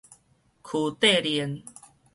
[0.63, 1.61] 區塊鏈